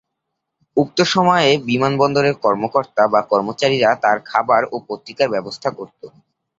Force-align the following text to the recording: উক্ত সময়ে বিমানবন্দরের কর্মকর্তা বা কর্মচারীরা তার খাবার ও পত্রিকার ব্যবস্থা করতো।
উক্ত 0.77 0.97
সময়ে 1.13 1.49
বিমানবন্দরের 1.67 2.35
কর্মকর্তা 2.43 3.03
বা 3.07 3.21
কর্মচারীরা 3.31 3.89
তার 4.03 4.17
খাবার 4.29 4.61
ও 4.65 4.85
পত্রিকার 4.89 5.27
ব্যবস্থা 5.35 5.69
করতো। 5.77 6.05